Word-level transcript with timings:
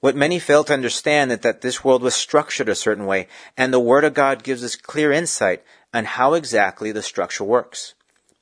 What 0.00 0.14
many 0.14 0.38
fail 0.38 0.62
to 0.64 0.72
understand 0.72 1.32
is 1.32 1.38
that 1.40 1.60
this 1.60 1.82
world 1.82 2.02
was 2.02 2.14
structured 2.14 2.68
a 2.68 2.74
certain 2.74 3.06
way, 3.06 3.26
and 3.56 3.72
the 3.72 3.80
Word 3.80 4.04
of 4.04 4.14
God 4.14 4.44
gives 4.44 4.62
us 4.62 4.76
clear 4.76 5.10
insight 5.10 5.64
on 5.92 6.04
how 6.04 6.34
exactly 6.34 6.92
the 6.92 7.02
structure 7.02 7.44
works 7.44 7.94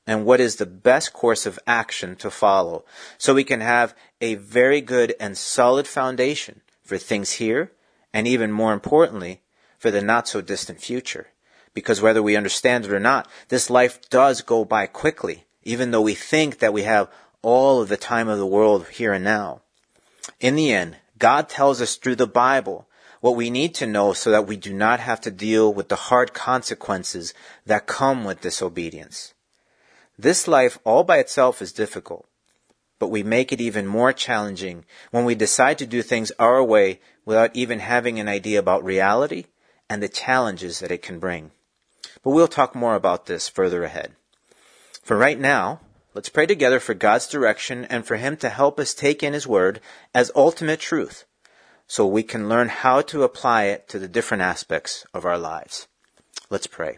and 0.06 0.24
what 0.24 0.40
is 0.40 0.56
the 0.56 0.66
best 0.66 1.12
course 1.12 1.46
of 1.46 1.58
action 1.66 2.14
to 2.16 2.30
follow 2.30 2.84
so 3.18 3.34
we 3.34 3.44
can 3.44 3.60
have 3.60 3.94
a 4.20 4.34
very 4.34 4.80
good 4.80 5.14
and 5.18 5.36
solid 5.36 5.86
foundation 5.86 6.60
for 6.84 6.98
things 6.98 7.32
here 7.32 7.72
and 8.12 8.26
even 8.26 8.52
more 8.52 8.72
importantly 8.72 9.40
for 9.78 9.90
the 9.90 10.02
not 10.02 10.28
so 10.28 10.40
distant 10.40 10.80
future. 10.80 11.28
Because 11.74 12.00
whether 12.00 12.22
we 12.22 12.36
understand 12.36 12.84
it 12.84 12.92
or 12.92 13.00
not, 13.00 13.28
this 13.48 13.68
life 13.68 14.00
does 14.08 14.40
go 14.40 14.64
by 14.64 14.86
quickly, 14.86 15.44
even 15.62 15.90
though 15.90 16.00
we 16.00 16.14
think 16.14 16.58
that 16.58 16.72
we 16.72 16.84
have 16.84 17.10
all 17.42 17.82
of 17.82 17.88
the 17.88 17.96
time 17.96 18.28
of 18.28 18.38
the 18.38 18.46
world 18.46 18.88
here 18.88 19.12
and 19.12 19.24
now. 19.24 19.60
In 20.40 20.56
the 20.56 20.72
end, 20.72 20.96
God 21.18 21.48
tells 21.48 21.80
us 21.80 21.96
through 21.96 22.16
the 22.16 22.26
Bible 22.26 22.88
what 23.20 23.36
we 23.36 23.50
need 23.50 23.74
to 23.76 23.86
know 23.86 24.12
so 24.12 24.30
that 24.30 24.46
we 24.46 24.56
do 24.56 24.72
not 24.72 25.00
have 25.00 25.20
to 25.22 25.30
deal 25.30 25.72
with 25.72 25.88
the 25.88 25.96
hard 25.96 26.34
consequences 26.34 27.32
that 27.64 27.86
come 27.86 28.24
with 28.24 28.40
disobedience. 28.40 29.34
This 30.18 30.46
life 30.46 30.78
all 30.84 31.04
by 31.04 31.18
itself 31.18 31.60
is 31.60 31.72
difficult, 31.72 32.26
but 32.98 33.08
we 33.08 33.22
make 33.22 33.52
it 33.52 33.60
even 33.60 33.86
more 33.86 34.12
challenging 34.12 34.84
when 35.10 35.24
we 35.24 35.34
decide 35.34 35.78
to 35.78 35.86
do 35.86 36.02
things 36.02 36.32
our 36.38 36.62
way 36.62 37.00
without 37.24 37.54
even 37.54 37.80
having 37.80 38.18
an 38.18 38.28
idea 38.28 38.58
about 38.58 38.84
reality 38.84 39.46
and 39.88 40.02
the 40.02 40.08
challenges 40.08 40.80
that 40.80 40.90
it 40.90 41.02
can 41.02 41.18
bring. 41.18 41.50
But 42.22 42.30
we'll 42.30 42.48
talk 42.48 42.74
more 42.74 42.94
about 42.94 43.26
this 43.26 43.48
further 43.48 43.84
ahead. 43.84 44.12
For 45.02 45.16
right 45.16 45.38
now, 45.38 45.80
Let's 46.16 46.30
pray 46.30 46.46
together 46.46 46.80
for 46.80 46.94
God's 46.94 47.26
direction 47.26 47.84
and 47.84 48.06
for 48.06 48.16
Him 48.16 48.38
to 48.38 48.48
help 48.48 48.80
us 48.80 48.94
take 48.94 49.22
in 49.22 49.34
His 49.34 49.46
Word 49.46 49.82
as 50.14 50.32
ultimate 50.34 50.80
truth 50.80 51.26
so 51.86 52.06
we 52.06 52.22
can 52.22 52.48
learn 52.48 52.70
how 52.70 53.02
to 53.02 53.22
apply 53.22 53.64
it 53.64 53.86
to 53.90 53.98
the 53.98 54.08
different 54.08 54.42
aspects 54.42 55.04
of 55.12 55.26
our 55.26 55.36
lives. 55.36 55.88
Let's 56.48 56.66
pray. 56.66 56.96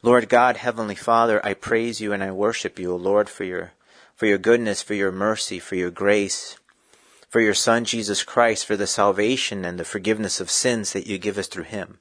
Lord 0.00 0.28
God, 0.28 0.58
Heavenly 0.58 0.94
Father, 0.94 1.44
I 1.44 1.54
praise 1.54 2.00
you 2.00 2.12
and 2.12 2.22
I 2.22 2.30
worship 2.30 2.78
you, 2.78 2.92
O 2.92 2.96
Lord, 2.96 3.28
for 3.28 3.42
your, 3.42 3.72
for 4.14 4.26
your 4.26 4.38
goodness, 4.38 4.80
for 4.80 4.94
your 4.94 5.10
mercy, 5.10 5.58
for 5.58 5.74
your 5.74 5.90
grace, 5.90 6.56
for 7.28 7.40
your 7.40 7.52
Son, 7.52 7.84
Jesus 7.84 8.22
Christ, 8.22 8.64
for 8.64 8.76
the 8.76 8.86
salvation 8.86 9.64
and 9.64 9.76
the 9.76 9.84
forgiveness 9.84 10.40
of 10.40 10.52
sins 10.52 10.92
that 10.92 11.08
you 11.08 11.18
give 11.18 11.36
us 11.36 11.48
through 11.48 11.64
Him. 11.64 11.98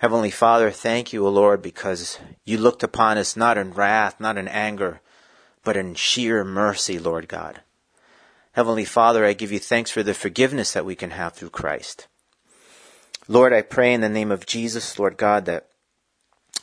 Heavenly 0.00 0.30
Father, 0.30 0.70
thank 0.70 1.12
you, 1.12 1.26
O 1.26 1.30
Lord, 1.30 1.60
because 1.60 2.18
you 2.46 2.56
looked 2.56 2.82
upon 2.82 3.18
us 3.18 3.36
not 3.36 3.58
in 3.58 3.72
wrath, 3.72 4.18
not 4.18 4.38
in 4.38 4.48
anger, 4.48 5.02
but 5.62 5.76
in 5.76 5.94
sheer 5.94 6.42
mercy, 6.42 6.98
Lord 6.98 7.28
God. 7.28 7.60
Heavenly 8.52 8.86
Father, 8.86 9.26
I 9.26 9.34
give 9.34 9.52
you 9.52 9.58
thanks 9.58 9.90
for 9.90 10.02
the 10.02 10.14
forgiveness 10.14 10.72
that 10.72 10.86
we 10.86 10.94
can 10.94 11.10
have 11.10 11.34
through 11.34 11.50
Christ. 11.50 12.08
Lord, 13.28 13.52
I 13.52 13.60
pray 13.60 13.92
in 13.92 14.00
the 14.00 14.08
name 14.08 14.32
of 14.32 14.46
Jesus, 14.46 14.98
Lord 14.98 15.18
God, 15.18 15.44
that 15.44 15.68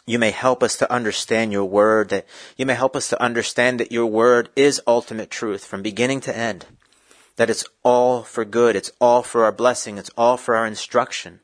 you 0.07 0.17
may 0.17 0.31
help 0.31 0.63
us 0.63 0.75
to 0.77 0.91
understand 0.91 1.51
your 1.51 1.65
word, 1.65 2.09
that 2.09 2.25
you 2.57 2.65
may 2.65 2.73
help 2.73 2.95
us 2.95 3.07
to 3.09 3.21
understand 3.21 3.79
that 3.79 3.91
your 3.91 4.07
word 4.07 4.49
is 4.55 4.81
ultimate 4.87 5.29
truth 5.29 5.63
from 5.63 5.83
beginning 5.83 6.21
to 6.21 6.35
end, 6.35 6.65
that 7.35 7.51
it's 7.51 7.65
all 7.83 8.23
for 8.23 8.43
good, 8.45 8.75
it's 8.75 8.91
all 8.99 9.21
for 9.21 9.43
our 9.45 9.51
blessing, 9.51 9.99
it's 9.99 10.09
all 10.17 10.37
for 10.37 10.55
our 10.55 10.65
instruction. 10.65 11.41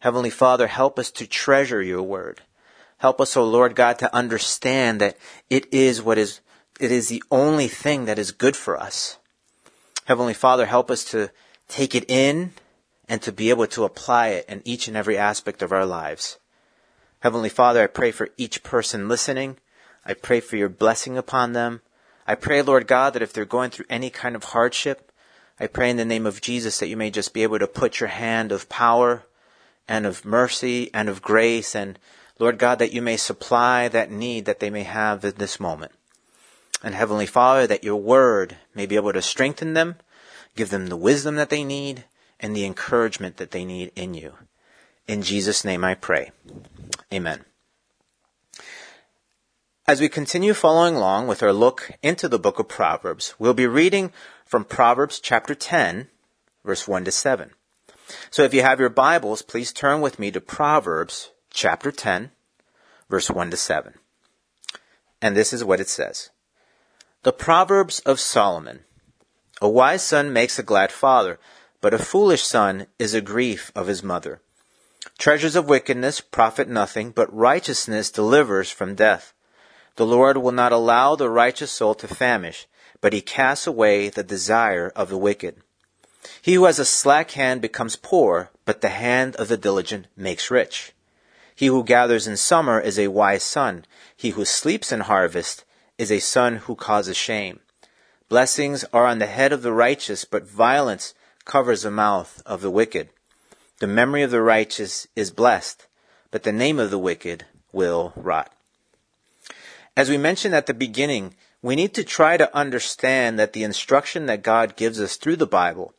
Heavenly 0.00 0.30
Father, 0.30 0.66
help 0.66 0.98
us 0.98 1.10
to 1.12 1.26
treasure 1.26 1.82
your 1.82 2.02
word. 2.02 2.42
Help 2.98 3.20
us, 3.20 3.36
O 3.36 3.42
oh 3.42 3.44
Lord 3.44 3.74
God, 3.74 3.98
to 3.98 4.14
understand 4.14 5.00
that 5.00 5.16
it 5.50 5.72
is 5.72 6.02
what 6.02 6.18
is, 6.18 6.40
it 6.80 6.90
is 6.90 7.08
the 7.08 7.22
only 7.30 7.68
thing 7.68 8.06
that 8.06 8.18
is 8.18 8.30
good 8.32 8.56
for 8.56 8.78
us. 8.78 9.18
Heavenly 10.04 10.34
Father, 10.34 10.66
help 10.66 10.90
us 10.90 11.04
to 11.06 11.30
take 11.68 11.94
it 11.94 12.08
in 12.08 12.52
and 13.08 13.20
to 13.22 13.32
be 13.32 13.50
able 13.50 13.66
to 13.68 13.84
apply 13.84 14.28
it 14.28 14.46
in 14.48 14.62
each 14.64 14.88
and 14.88 14.96
every 14.96 15.18
aspect 15.18 15.62
of 15.62 15.72
our 15.72 15.86
lives. 15.86 16.38
Heavenly 17.20 17.48
Father, 17.48 17.82
I 17.82 17.86
pray 17.86 18.10
for 18.12 18.28
each 18.36 18.62
person 18.62 19.08
listening. 19.08 19.56
I 20.04 20.14
pray 20.14 20.40
for 20.40 20.56
your 20.56 20.68
blessing 20.68 21.18
upon 21.18 21.52
them. 21.52 21.80
I 22.26 22.34
pray, 22.34 22.62
Lord 22.62 22.86
God, 22.86 23.14
that 23.14 23.22
if 23.22 23.32
they're 23.32 23.44
going 23.44 23.70
through 23.70 23.86
any 23.88 24.10
kind 24.10 24.36
of 24.36 24.44
hardship, 24.44 25.12
I 25.58 25.66
pray 25.66 25.90
in 25.90 25.96
the 25.96 26.04
name 26.04 26.26
of 26.26 26.40
Jesus 26.40 26.78
that 26.78 26.88
you 26.88 26.96
may 26.96 27.10
just 27.10 27.32
be 27.32 27.42
able 27.42 27.58
to 27.58 27.66
put 27.66 28.00
your 28.00 28.08
hand 28.08 28.52
of 28.52 28.68
power 28.68 29.24
and 29.88 30.06
of 30.06 30.24
mercy 30.24 30.90
and 30.92 31.08
of 31.08 31.22
grace 31.22 31.74
and 31.74 31.98
Lord 32.38 32.58
God, 32.58 32.78
that 32.78 32.92
you 32.92 33.00
may 33.00 33.16
supply 33.16 33.88
that 33.88 34.10
need 34.10 34.44
that 34.44 34.60
they 34.60 34.70
may 34.70 34.82
have 34.82 35.24
in 35.24 35.34
this 35.36 35.58
moment. 35.58 35.92
And 36.82 36.94
Heavenly 36.94 37.26
Father, 37.26 37.66
that 37.66 37.84
your 37.84 37.96
word 37.96 38.56
may 38.74 38.84
be 38.84 38.96
able 38.96 39.12
to 39.12 39.22
strengthen 39.22 39.72
them, 39.72 39.96
give 40.54 40.70
them 40.70 40.88
the 40.88 40.96
wisdom 40.96 41.36
that 41.36 41.48
they 41.48 41.64
need, 41.64 42.04
and 42.38 42.54
the 42.54 42.66
encouragement 42.66 43.38
that 43.38 43.52
they 43.52 43.64
need 43.64 43.90
in 43.96 44.12
you. 44.12 44.34
In 45.08 45.22
Jesus' 45.22 45.64
name 45.64 45.84
I 45.84 45.94
pray. 45.94 46.30
Amen. 47.12 47.44
As 49.88 50.00
we 50.00 50.08
continue 50.08 50.52
following 50.52 50.96
along 50.96 51.28
with 51.28 51.42
our 51.42 51.52
look 51.52 51.92
into 52.02 52.28
the 52.28 52.40
book 52.40 52.58
of 52.58 52.68
Proverbs, 52.68 53.34
we'll 53.38 53.54
be 53.54 53.68
reading 53.68 54.12
from 54.44 54.64
Proverbs 54.64 55.20
chapter 55.20 55.54
10, 55.54 56.08
verse 56.64 56.86
1 56.88 57.04
to 57.04 57.12
7. 57.12 57.52
So 58.30 58.42
if 58.42 58.54
you 58.54 58.62
have 58.62 58.80
your 58.80 58.88
Bibles, 58.88 59.42
please 59.42 59.72
turn 59.72 60.00
with 60.00 60.18
me 60.18 60.30
to 60.30 60.40
Proverbs 60.40 61.30
chapter 61.50 61.90
10, 61.90 62.30
verse 63.08 63.30
1 63.30 63.50
to 63.50 63.56
7. 63.56 63.94
And 65.20 65.36
this 65.36 65.52
is 65.52 65.64
what 65.64 65.80
it 65.80 65.88
says. 65.88 66.30
The 67.22 67.32
Proverbs 67.32 68.00
of 68.00 68.20
Solomon. 68.20 68.80
A 69.60 69.68
wise 69.68 70.02
son 70.02 70.32
makes 70.32 70.58
a 70.58 70.62
glad 70.62 70.92
father, 70.92 71.40
but 71.80 71.94
a 71.94 71.98
foolish 71.98 72.42
son 72.42 72.86
is 72.98 73.14
a 73.14 73.20
grief 73.20 73.72
of 73.74 73.86
his 73.86 74.02
mother. 74.02 74.40
Treasures 75.18 75.56
of 75.56 75.68
wickedness 75.68 76.20
profit 76.20 76.68
nothing, 76.68 77.10
but 77.10 77.34
righteousness 77.34 78.10
delivers 78.10 78.70
from 78.70 78.94
death. 78.94 79.32
The 79.96 80.06
Lord 80.06 80.36
will 80.36 80.52
not 80.52 80.72
allow 80.72 81.16
the 81.16 81.30
righteous 81.30 81.72
soul 81.72 81.94
to 81.96 82.06
famish, 82.06 82.66
but 83.00 83.12
he 83.12 83.22
casts 83.22 83.66
away 83.66 84.08
the 84.10 84.22
desire 84.22 84.92
of 84.94 85.08
the 85.08 85.18
wicked. 85.18 85.62
He 86.42 86.54
who 86.54 86.64
has 86.64 86.78
a 86.78 86.84
slack 86.84 87.32
hand 87.32 87.60
becomes 87.60 87.96
poor, 87.96 88.50
but 88.64 88.80
the 88.80 88.88
hand 88.88 89.36
of 89.36 89.48
the 89.48 89.56
diligent 89.56 90.06
makes 90.16 90.50
rich. 90.50 90.92
He 91.54 91.66
who 91.66 91.84
gathers 91.84 92.26
in 92.26 92.36
summer 92.36 92.80
is 92.80 92.98
a 92.98 93.08
wise 93.08 93.42
son. 93.42 93.84
He 94.16 94.30
who 94.30 94.44
sleeps 94.44 94.92
in 94.92 95.00
harvest 95.00 95.64
is 95.98 96.12
a 96.12 96.20
son 96.20 96.56
who 96.56 96.74
causes 96.74 97.16
shame. 97.16 97.60
Blessings 98.28 98.84
are 98.92 99.06
on 99.06 99.18
the 99.18 99.26
head 99.26 99.52
of 99.52 99.62
the 99.62 99.72
righteous, 99.72 100.24
but 100.24 100.46
violence 100.46 101.14
covers 101.44 101.82
the 101.82 101.90
mouth 101.90 102.42
of 102.44 102.60
the 102.60 102.70
wicked. 102.70 103.08
The 103.78 103.86
memory 103.86 104.22
of 104.22 104.30
the 104.30 104.42
righteous 104.42 105.06
is 105.14 105.30
blessed, 105.30 105.86
but 106.30 106.42
the 106.42 106.52
name 106.52 106.78
of 106.78 106.90
the 106.90 106.98
wicked 106.98 107.46
will 107.72 108.12
rot. 108.16 108.52
As 109.96 110.10
we 110.10 110.18
mentioned 110.18 110.54
at 110.54 110.66
the 110.66 110.74
beginning, 110.74 111.34
we 111.62 111.76
need 111.76 111.94
to 111.94 112.04
try 112.04 112.36
to 112.36 112.54
understand 112.54 113.38
that 113.38 113.54
the 113.54 113.64
instruction 113.64 114.26
that 114.26 114.42
God 114.42 114.76
gives 114.76 115.00
us 115.00 115.16
through 115.16 115.36
the 115.36 115.46
Bible 115.46 115.94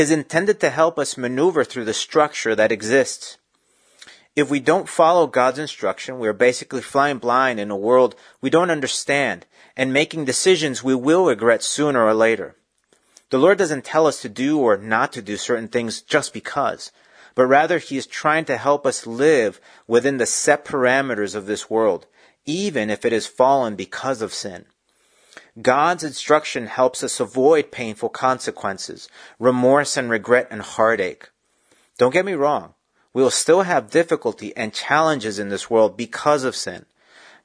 is 0.00 0.10
intended 0.10 0.58
to 0.60 0.70
help 0.70 0.98
us 0.98 1.16
maneuver 1.16 1.62
through 1.62 1.84
the 1.84 1.94
structure 1.94 2.54
that 2.54 2.72
exists. 2.72 3.38
If 4.34 4.50
we 4.50 4.58
don't 4.58 4.88
follow 4.88 5.26
God's 5.26 5.58
instruction, 5.58 6.18
we 6.18 6.26
are 6.26 6.32
basically 6.32 6.80
flying 6.80 7.18
blind 7.18 7.60
in 7.60 7.70
a 7.70 7.76
world 7.76 8.14
we 8.40 8.48
don't 8.48 8.70
understand 8.70 9.44
and 9.76 9.92
making 9.92 10.24
decisions 10.24 10.82
we 10.82 10.94
will 10.94 11.26
regret 11.26 11.62
sooner 11.62 12.04
or 12.04 12.14
later. 12.14 12.56
The 13.30 13.38
Lord 13.38 13.58
doesn't 13.58 13.84
tell 13.84 14.06
us 14.06 14.22
to 14.22 14.28
do 14.28 14.58
or 14.58 14.76
not 14.76 15.12
to 15.12 15.22
do 15.22 15.36
certain 15.36 15.68
things 15.68 16.00
just 16.00 16.32
because, 16.32 16.90
but 17.34 17.46
rather 17.46 17.78
he 17.78 17.96
is 17.96 18.06
trying 18.06 18.44
to 18.46 18.56
help 18.56 18.86
us 18.86 19.06
live 19.06 19.60
within 19.86 20.16
the 20.16 20.26
set 20.26 20.64
parameters 20.64 21.34
of 21.34 21.46
this 21.46 21.68
world, 21.68 22.06
even 22.46 22.90
if 22.90 23.04
it 23.04 23.12
has 23.12 23.26
fallen 23.26 23.76
because 23.76 24.22
of 24.22 24.32
sin. 24.32 24.64
God's 25.62 26.04
instruction 26.04 26.66
helps 26.66 27.02
us 27.02 27.20
avoid 27.20 27.72
painful 27.72 28.08
consequences, 28.08 29.08
remorse 29.38 29.96
and 29.96 30.10
regret 30.10 30.48
and 30.50 30.62
heartache. 30.62 31.30
Don't 31.98 32.12
get 32.12 32.24
me 32.24 32.34
wrong. 32.34 32.74
We 33.12 33.22
will 33.22 33.30
still 33.30 33.62
have 33.62 33.90
difficulty 33.90 34.56
and 34.56 34.72
challenges 34.72 35.38
in 35.38 35.48
this 35.48 35.68
world 35.68 35.96
because 35.96 36.44
of 36.44 36.54
sin, 36.54 36.86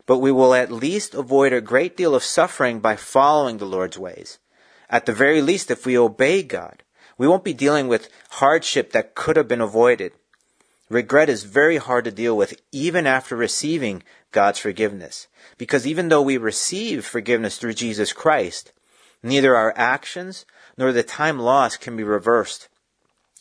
but 0.06 0.20
we 0.20 0.32
will 0.32 0.54
at 0.54 0.72
least 0.72 1.16
avoid 1.16 1.54
a 1.54 1.62
great 1.62 1.98
deal 1.98 2.14
of 2.14 2.24
suffering 2.24 2.80
by 2.80 2.96
following 2.96 3.58
the 3.58 3.66
Lord's 3.66 3.98
ways. 3.98 4.38
At 4.90 5.08
the 5.08 5.14
very 5.14 5.42
least, 5.42 5.72
if 5.72 5.86
we 5.86 5.98
obey 5.98 6.44
God, 6.44 6.84
we 7.18 7.28
won't 7.28 7.44
be 7.44 7.54
dealing 7.54 7.88
with 7.88 8.10
hardship 8.30 8.92
that 8.92 9.16
could 9.16 9.36
have 9.36 9.48
been 9.48 9.62
avoided. 9.62 10.14
Regret 10.90 11.30
is 11.30 11.44
very 11.44 11.78
hard 11.78 12.06
to 12.06 12.12
deal 12.12 12.38
with 12.38 12.60
even 12.72 13.08
after 13.08 13.36
receiving 13.36 14.04
God's 14.32 14.60
forgiveness. 14.60 15.28
Because 15.58 15.88
even 15.88 16.10
though 16.10 16.22
we 16.22 16.38
receive 16.38 17.06
forgiveness 17.06 17.58
through 17.58 17.74
Jesus 17.74 18.14
Christ, 18.14 18.72
neither 19.24 19.56
our 19.56 19.74
actions 19.76 20.46
nor 20.78 20.92
the 20.92 21.04
time 21.04 21.40
lost 21.40 21.82
can 21.82 21.98
be 21.98 22.04
reversed. 22.04 22.68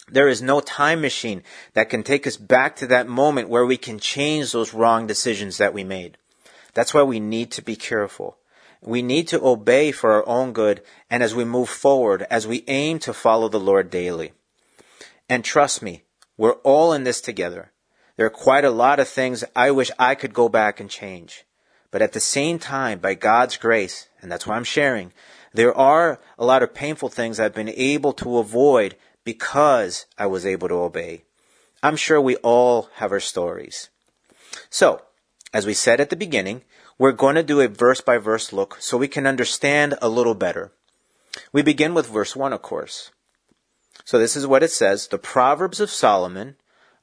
There 0.08 0.28
is 0.28 0.42
no 0.42 0.60
time 0.60 1.00
machine 1.00 1.42
that 1.72 1.90
can 1.90 2.02
take 2.02 2.26
us 2.26 2.36
back 2.36 2.76
to 2.76 2.86
that 2.88 3.08
moment 3.08 3.48
where 3.48 3.66
we 3.66 3.76
can 3.76 3.98
change 3.98 4.52
those 4.52 4.74
wrong 4.74 5.06
decisions 5.06 5.58
that 5.58 5.74
we 5.74 5.84
made. 5.84 6.16
That's 6.74 6.94
why 6.94 7.02
we 7.02 7.20
need 7.20 7.50
to 7.52 7.62
be 7.62 7.76
careful. 7.76 8.36
We 8.82 9.00
need 9.00 9.28
to 9.28 9.42
obey 9.42 9.92
for 9.92 10.12
our 10.12 10.28
own 10.28 10.52
good 10.52 10.82
and 11.08 11.22
as 11.22 11.34
we 11.34 11.44
move 11.44 11.70
forward, 11.70 12.26
as 12.30 12.46
we 12.46 12.64
aim 12.68 12.98
to 13.00 13.14
follow 13.14 13.48
the 13.48 13.60
Lord 13.60 13.90
daily. 13.90 14.32
And 15.28 15.42
trust 15.42 15.80
me, 15.82 16.03
we're 16.36 16.60
all 16.62 16.92
in 16.92 17.04
this 17.04 17.20
together. 17.20 17.72
There 18.16 18.26
are 18.26 18.30
quite 18.30 18.64
a 18.64 18.70
lot 18.70 19.00
of 19.00 19.08
things 19.08 19.44
I 19.54 19.70
wish 19.70 19.90
I 19.98 20.14
could 20.14 20.34
go 20.34 20.48
back 20.48 20.80
and 20.80 20.88
change. 20.88 21.44
But 21.90 22.02
at 22.02 22.12
the 22.12 22.20
same 22.20 22.58
time, 22.58 22.98
by 22.98 23.14
God's 23.14 23.56
grace, 23.56 24.08
and 24.20 24.30
that's 24.30 24.46
why 24.46 24.56
I'm 24.56 24.64
sharing, 24.64 25.12
there 25.52 25.74
are 25.74 26.18
a 26.36 26.44
lot 26.44 26.62
of 26.62 26.74
painful 26.74 27.08
things 27.08 27.38
I've 27.38 27.54
been 27.54 27.68
able 27.68 28.12
to 28.14 28.38
avoid 28.38 28.96
because 29.22 30.06
I 30.18 30.26
was 30.26 30.44
able 30.44 30.68
to 30.68 30.74
obey. 30.74 31.22
I'm 31.82 31.96
sure 31.96 32.20
we 32.20 32.36
all 32.36 32.88
have 32.94 33.12
our 33.12 33.20
stories. 33.20 33.90
So, 34.70 35.02
as 35.52 35.66
we 35.66 35.74
said 35.74 36.00
at 36.00 36.10
the 36.10 36.16
beginning, 36.16 36.62
we're 36.98 37.12
going 37.12 37.36
to 37.36 37.42
do 37.42 37.60
a 37.60 37.68
verse 37.68 38.00
by 38.00 38.18
verse 38.18 38.52
look 38.52 38.76
so 38.80 38.96
we 38.96 39.08
can 39.08 39.26
understand 39.26 39.94
a 40.02 40.08
little 40.08 40.34
better. 40.34 40.72
We 41.52 41.62
begin 41.62 41.94
with 41.94 42.08
verse 42.08 42.34
1, 42.34 42.52
of 42.52 42.62
course. 42.62 43.10
So 44.04 44.18
this 44.18 44.36
is 44.36 44.46
what 44.46 44.62
it 44.62 44.70
says 44.70 45.08
The 45.08 45.18
Proverbs 45.18 45.80
of 45.80 45.90
Solomon, 45.90 46.56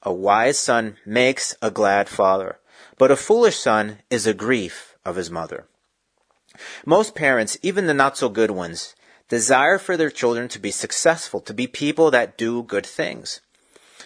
a 0.03 0.13
wise 0.13 0.59
son 0.59 0.97
makes 1.05 1.55
a 1.61 1.71
glad 1.71 2.07
father, 2.07 2.59
but 2.97 3.09
a 3.09 3.15
foolish 3.15 3.57
son 3.57 3.99
is 4.09 4.27
a 4.27 4.33
grief 4.33 4.95
of 5.03 5.15
his 5.15 5.31
mother. 5.31 5.65
Most 6.85 7.15
parents, 7.15 7.57
even 7.63 7.87
the 7.87 7.93
not 7.93 8.17
so 8.17 8.29
good 8.29 8.51
ones, 8.51 8.95
desire 9.29 9.79
for 9.79 9.97
their 9.97 10.11
children 10.11 10.47
to 10.49 10.59
be 10.59 10.69
successful, 10.69 11.39
to 11.41 11.53
be 11.53 11.65
people 11.65 12.11
that 12.11 12.37
do 12.37 12.61
good 12.61 12.85
things. 12.85 13.41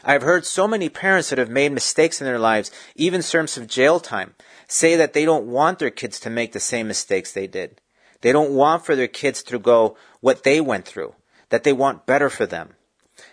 I've 0.03 0.21
heard 0.21 0.45
so 0.45 0.67
many 0.67 0.87
parents 0.87 1.29
that 1.29 1.39
have 1.39 1.49
made 1.49 1.71
mistakes 1.71 2.21
in 2.21 2.25
their 2.25 2.39
lives, 2.39 2.71
even 2.95 3.21
served 3.21 3.49
some 3.49 3.67
jail 3.67 3.99
time, 3.99 4.35
say 4.67 4.95
that 4.95 5.13
they 5.13 5.25
don't 5.25 5.47
want 5.47 5.79
their 5.79 5.89
kids 5.89 6.19
to 6.21 6.29
make 6.29 6.53
the 6.53 6.59
same 6.59 6.87
mistakes 6.87 7.33
they 7.33 7.47
did. 7.47 7.81
They 8.21 8.31
don't 8.31 8.51
want 8.51 8.85
for 8.85 8.95
their 8.95 9.07
kids 9.07 9.43
to 9.43 9.59
go 9.59 9.97
what 10.21 10.43
they 10.43 10.61
went 10.61 10.85
through, 10.85 11.15
that 11.49 11.63
they 11.63 11.73
want 11.73 12.05
better 12.05 12.29
for 12.29 12.45
them. 12.45 12.75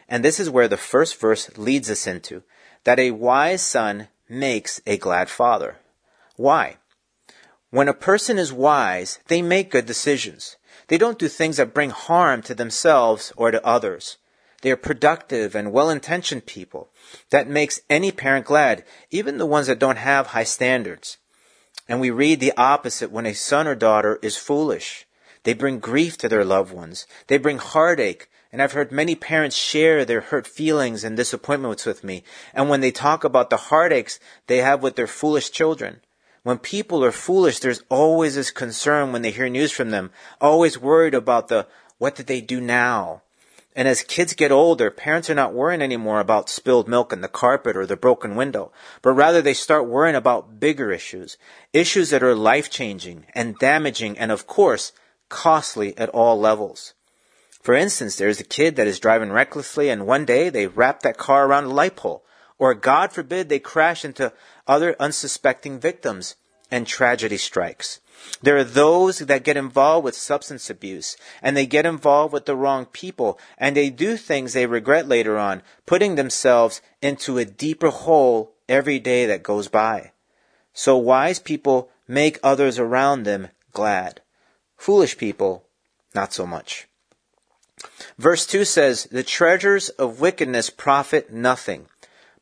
And 0.08 0.24
this 0.24 0.38
is 0.40 0.50
where 0.50 0.68
the 0.68 0.76
first 0.76 1.18
verse 1.18 1.56
leads 1.56 1.90
us 1.90 2.06
into 2.06 2.42
that 2.84 2.98
a 2.98 3.12
wise 3.12 3.62
son 3.62 4.08
makes 4.28 4.80
a 4.86 4.96
glad 4.96 5.30
father. 5.30 5.76
Why? 6.36 6.78
When 7.70 7.88
a 7.88 7.94
person 7.94 8.38
is 8.38 8.52
wise, 8.52 9.18
they 9.28 9.40
make 9.40 9.70
good 9.70 9.86
decisions. 9.86 10.56
They 10.88 10.98
don't 10.98 11.18
do 11.18 11.28
things 11.28 11.56
that 11.56 11.72
bring 11.72 11.90
harm 11.90 12.42
to 12.42 12.54
themselves 12.54 13.32
or 13.36 13.50
to 13.50 13.64
others. 13.64 14.18
They 14.62 14.70
are 14.70 14.76
productive 14.76 15.54
and 15.54 15.72
well-intentioned 15.72 16.46
people. 16.46 16.90
That 17.30 17.48
makes 17.48 17.80
any 17.90 18.12
parent 18.12 18.46
glad, 18.46 18.84
even 19.10 19.38
the 19.38 19.46
ones 19.46 19.66
that 19.66 19.78
don't 19.78 19.96
have 19.96 20.28
high 20.28 20.44
standards. 20.44 21.18
And 21.88 22.00
we 22.00 22.10
read 22.10 22.40
the 22.40 22.52
opposite 22.56 23.10
when 23.10 23.26
a 23.26 23.34
son 23.34 23.66
or 23.66 23.74
daughter 23.74 24.18
is 24.22 24.36
foolish. 24.36 25.06
They 25.42 25.52
bring 25.52 25.80
grief 25.80 26.16
to 26.18 26.28
their 26.28 26.44
loved 26.44 26.72
ones. 26.72 27.06
They 27.26 27.38
bring 27.38 27.58
heartache. 27.58 28.28
And 28.52 28.60
I've 28.60 28.72
heard 28.72 28.92
many 28.92 29.14
parents 29.14 29.56
share 29.56 30.04
their 30.04 30.20
hurt 30.20 30.46
feelings 30.46 31.04
and 31.04 31.16
disappointments 31.16 31.86
with 31.86 32.04
me. 32.04 32.22
And 32.52 32.68
when 32.68 32.82
they 32.82 32.90
talk 32.90 33.24
about 33.24 33.48
the 33.48 33.56
heartaches 33.56 34.20
they 34.46 34.58
have 34.58 34.82
with 34.82 34.94
their 34.94 35.06
foolish 35.06 35.50
children, 35.50 36.00
when 36.42 36.58
people 36.58 37.02
are 37.02 37.12
foolish, 37.12 37.60
there's 37.60 37.82
always 37.88 38.34
this 38.34 38.50
concern 38.50 39.10
when 39.10 39.22
they 39.22 39.30
hear 39.30 39.48
news 39.48 39.72
from 39.72 39.90
them, 39.90 40.10
always 40.40 40.78
worried 40.78 41.14
about 41.14 41.48
the, 41.48 41.66
what 41.96 42.14
did 42.14 42.26
they 42.26 42.42
do 42.42 42.60
now? 42.60 43.22
And 43.74 43.88
as 43.88 44.02
kids 44.02 44.34
get 44.34 44.52
older, 44.52 44.90
parents 44.90 45.30
are 45.30 45.34
not 45.34 45.54
worrying 45.54 45.80
anymore 45.80 46.20
about 46.20 46.50
spilled 46.50 46.88
milk 46.88 47.10
in 47.10 47.22
the 47.22 47.28
carpet 47.28 47.74
or 47.74 47.86
the 47.86 47.96
broken 47.96 48.36
window, 48.36 48.70
but 49.00 49.12
rather 49.12 49.40
they 49.40 49.54
start 49.54 49.86
worrying 49.86 50.16
about 50.16 50.60
bigger 50.60 50.92
issues, 50.92 51.38
issues 51.72 52.10
that 52.10 52.22
are 52.22 52.34
life 52.34 52.68
changing 52.68 53.24
and 53.34 53.58
damaging 53.58 54.18
and 54.18 54.30
of 54.30 54.46
course, 54.46 54.92
costly 55.30 55.96
at 55.96 56.10
all 56.10 56.38
levels. 56.38 56.92
For 57.62 57.74
instance, 57.74 58.16
there's 58.16 58.40
a 58.40 58.44
kid 58.44 58.74
that 58.76 58.88
is 58.88 58.98
driving 58.98 59.30
recklessly 59.30 59.88
and 59.88 60.04
one 60.04 60.24
day 60.24 60.50
they 60.50 60.66
wrap 60.66 61.00
that 61.02 61.16
car 61.16 61.46
around 61.46 61.64
a 61.64 61.68
light 61.68 61.94
pole, 61.94 62.24
or 62.58 62.74
God 62.74 63.12
forbid 63.12 63.48
they 63.48 63.60
crash 63.60 64.04
into 64.04 64.32
other 64.66 64.96
unsuspecting 64.98 65.78
victims 65.78 66.34
and 66.72 66.88
tragedy 66.88 67.36
strikes. 67.36 68.00
There 68.42 68.56
are 68.56 68.64
those 68.64 69.20
that 69.20 69.44
get 69.44 69.56
involved 69.56 70.04
with 70.04 70.16
substance 70.16 70.70
abuse 70.70 71.16
and 71.40 71.56
they 71.56 71.66
get 71.66 71.86
involved 71.86 72.32
with 72.32 72.46
the 72.46 72.56
wrong 72.56 72.86
people 72.86 73.38
and 73.56 73.76
they 73.76 73.90
do 73.90 74.16
things 74.16 74.52
they 74.52 74.66
regret 74.66 75.06
later 75.06 75.38
on, 75.38 75.62
putting 75.86 76.16
themselves 76.16 76.82
into 77.00 77.38
a 77.38 77.44
deeper 77.44 77.90
hole 77.90 78.54
every 78.68 78.98
day 78.98 79.24
that 79.26 79.44
goes 79.44 79.68
by. 79.68 80.10
So 80.72 80.96
wise 80.96 81.38
people 81.38 81.90
make 82.08 82.40
others 82.42 82.78
around 82.78 83.22
them 83.22 83.48
glad. 83.72 84.20
Foolish 84.76 85.16
people, 85.16 85.64
not 86.12 86.32
so 86.32 86.44
much. 86.44 86.88
Verse 88.18 88.46
2 88.46 88.64
says, 88.64 89.04
The 89.10 89.22
treasures 89.22 89.88
of 89.90 90.20
wickedness 90.20 90.70
profit 90.70 91.32
nothing, 91.32 91.86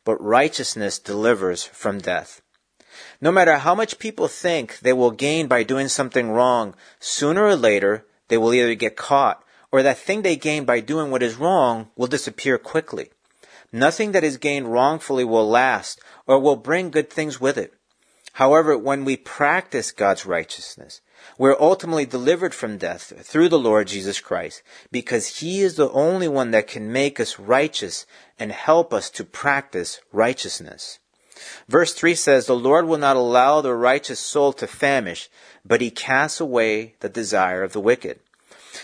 but 0.04 0.22
righteousness 0.22 0.98
delivers 0.98 1.64
from 1.64 1.98
death. 1.98 2.42
No 3.20 3.30
matter 3.30 3.58
how 3.58 3.74
much 3.74 3.98
people 3.98 4.28
think 4.28 4.78
they 4.80 4.92
will 4.92 5.10
gain 5.10 5.46
by 5.46 5.62
doing 5.62 5.88
something 5.88 6.30
wrong, 6.30 6.74
sooner 6.98 7.44
or 7.44 7.56
later 7.56 8.06
they 8.28 8.38
will 8.38 8.54
either 8.54 8.74
get 8.74 8.96
caught 8.96 9.42
or 9.72 9.82
that 9.82 9.98
thing 9.98 10.22
they 10.22 10.36
gain 10.36 10.64
by 10.64 10.80
doing 10.80 11.10
what 11.10 11.22
is 11.22 11.36
wrong 11.36 11.90
will 11.96 12.06
disappear 12.06 12.58
quickly. 12.58 13.10
Nothing 13.72 14.12
that 14.12 14.24
is 14.24 14.36
gained 14.36 14.72
wrongfully 14.72 15.24
will 15.24 15.48
last 15.48 16.00
or 16.26 16.38
will 16.38 16.56
bring 16.56 16.90
good 16.90 17.10
things 17.10 17.40
with 17.40 17.56
it. 17.56 17.72
However, 18.34 18.76
when 18.76 19.04
we 19.04 19.16
practice 19.16 19.92
God's 19.92 20.26
righteousness, 20.26 21.00
we're 21.38 21.56
ultimately 21.58 22.06
delivered 22.06 22.54
from 22.54 22.78
death 22.78 23.12
through 23.24 23.48
the 23.48 23.58
Lord 23.58 23.88
Jesus 23.88 24.20
Christ 24.20 24.62
because 24.90 25.38
He 25.38 25.60
is 25.60 25.76
the 25.76 25.90
only 25.90 26.28
one 26.28 26.50
that 26.50 26.66
can 26.66 26.92
make 26.92 27.18
us 27.18 27.38
righteous 27.38 28.06
and 28.38 28.52
help 28.52 28.92
us 28.92 29.10
to 29.10 29.24
practice 29.24 30.00
righteousness. 30.12 30.98
Verse 31.68 31.94
3 31.94 32.14
says, 32.14 32.46
The 32.46 32.54
Lord 32.56 32.86
will 32.86 32.98
not 32.98 33.16
allow 33.16 33.60
the 33.60 33.74
righteous 33.74 34.20
soul 34.20 34.52
to 34.54 34.66
famish, 34.66 35.30
but 35.64 35.80
he 35.80 35.90
casts 35.90 36.40
away 36.40 36.94
the 37.00 37.08
desire 37.08 37.62
of 37.62 37.72
the 37.72 37.80
wicked. 37.80 38.20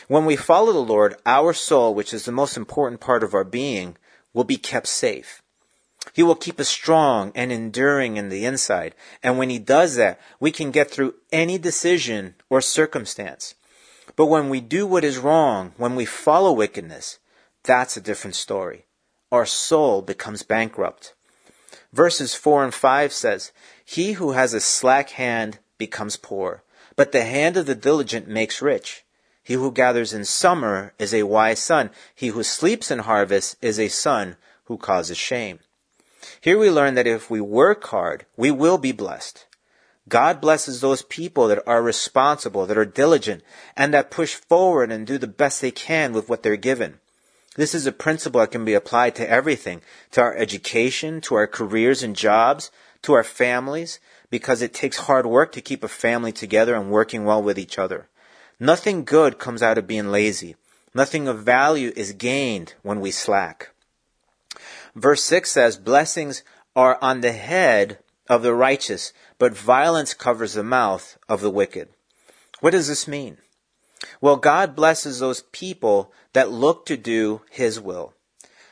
When 0.09 0.25
we 0.25 0.37
follow 0.37 0.73
the 0.73 0.79
Lord, 0.79 1.17
our 1.25 1.53
soul, 1.53 1.95
which 1.95 2.15
is 2.15 2.25
the 2.25 2.33
most 2.33 2.57
important 2.57 3.01
part 3.01 3.23
of 3.23 3.35
our 3.35 3.45
being, 3.45 3.97
will 4.33 4.45
be 4.45 4.57
kept 4.57 4.89
safe. 4.89 5.43
He 6.17 6.23
will 6.23 6.35
keep 6.35 6.59
us 6.59 6.69
strong 6.71 7.31
and 7.35 7.53
enduring 7.53 8.17
in 8.17 8.31
the 8.31 8.47
inside. 8.47 8.95
And 9.23 9.37
when 9.37 9.51
he 9.51 9.59
does 9.59 9.97
that, 9.97 10.19
we 10.41 10.51
can 10.51 10.71
get 10.71 10.91
through 10.91 11.17
any 11.31 11.59
decision 11.59 12.37
or 12.49 12.63
circumstance. 12.63 13.55
But 14.17 14.29
when 14.29 14.49
we 14.49 14.63
do 14.63 14.87
what 14.87 15.05
is 15.05 15.19
wrong, 15.19 15.75
when 15.77 15.95
we 15.95 16.07
follow 16.07 16.53
wickedness, 16.53 17.19
that's 17.65 17.99
a 17.99 18.01
different 18.01 18.35
story. 18.35 18.87
Our 19.31 19.45
soul 19.45 20.01
becomes 20.01 20.43
bankrupt. 20.43 21.13
Verses 21.93 22.35
4 22.35 22.65
and 22.65 22.73
5 22.73 23.13
says, 23.13 23.53
He 23.85 24.13
who 24.13 24.33
has 24.33 24.55
a 24.55 24.61
slack 24.61 25.11
hand 25.11 25.59
becomes 25.77 26.17
poor, 26.17 26.63
but 26.97 27.13
the 27.13 27.25
hand 27.25 27.59
of 27.59 27.67
the 27.67 27.75
diligent 27.75 28.27
makes 28.27 28.63
rich. 28.63 29.05
He 29.43 29.53
who 29.53 29.71
gathers 29.71 30.15
in 30.15 30.25
summer 30.25 30.95
is 30.99 31.13
a 31.13 31.25
wise 31.25 31.59
son. 31.59 31.91
He 32.15 32.29
who 32.29 32.43
sleeps 32.43 32.91
in 32.91 33.01
harvest 33.01 33.59
is 33.61 33.79
a 33.79 33.89
son 33.89 34.39
who 34.65 34.79
causes 34.79 35.19
shame. 35.19 35.59
Here 36.41 36.59
we 36.59 36.71
learn 36.71 36.95
that 36.95 37.07
if 37.07 37.31
we 37.31 37.41
work 37.41 37.85
hard, 37.85 38.27
we 38.37 38.51
will 38.51 38.79
be 38.79 38.93
blessed. 38.93 39.47
God 40.09 40.41
blesses 40.41 40.81
those 40.81 41.03
people 41.03 41.49
that 41.49 41.63
are 41.67 41.83
responsible, 41.83 42.67
that 42.67 42.79
are 42.79 42.85
diligent, 42.85 43.43
and 43.77 43.93
that 43.93 44.11
push 44.11 44.35
forward 44.35 44.93
and 44.93 45.07
do 45.07 45.19
the 45.19 45.27
best 45.27 45.61
they 45.61 45.73
can 45.73 46.13
with 46.13 46.29
what 46.29 46.43
they're 46.43 46.57
given. 46.57 47.01
This 47.57 47.75
is 47.75 47.87
a 47.87 47.93
principle 47.93 48.41
that 48.41 48.51
can 48.51 48.65
be 48.65 48.75
applied 48.75 49.15
to 49.17 49.29
everything, 49.29 49.81
to 50.13 50.21
our 50.21 50.37
education, 50.37 51.21
to 51.23 51.35
our 51.35 51.47
careers 51.47 52.03
and 52.03 52.15
jobs, 52.15 52.71
to 53.03 53.15
our 53.15 53.25
families, 53.25 53.99
because 54.31 54.63
it 54.63 54.75
takes 54.75 54.99
hard 54.99 55.27
work 55.27 55.53
to 55.53 55.61
keep 55.61 55.83
a 55.83 55.89
family 55.89 56.33
together 56.33 56.75
and 56.75 56.91
working 56.91 57.25
well 57.25 57.43
with 57.43 57.59
each 57.59 57.79
other. 57.79 58.09
Nothing 58.61 59.05
good 59.05 59.39
comes 59.39 59.63
out 59.63 59.79
of 59.79 59.87
being 59.87 60.11
lazy. 60.11 60.57
Nothing 60.95 61.29
of 61.29 61.43
value 61.43 61.93
is 61.97 62.13
gained 62.13 62.75
when 62.83 63.01
we 63.01 63.11
slack. 63.11 63.71
Verse 64.97 65.23
6 65.25 65.53
says, 65.53 65.77
Blessings 65.77 66.43
are 66.75 66.99
on 67.03 67.21
the 67.21 67.33
head 67.33 67.99
of 68.29 68.43
the 68.43 68.55
righteous, 68.55 69.13
but 69.39 69.57
violence 69.57 70.15
covers 70.15 70.55
the 70.55 70.65
mouth 70.65 71.19
of 71.29 71.43
the 71.43 71.51
wicked. 71.51 71.91
What 72.61 72.71
does 72.71 72.89
this 72.89 73.07
mean? 73.07 73.37
Well, 74.23 74.37
God 74.37 74.75
blesses 74.75 75.19
those 75.19 75.43
people 75.53 76.13
that 76.33 76.51
look 76.51 76.87
to 76.87 76.97
do 76.97 77.43
His 77.51 77.79
will. 77.79 78.15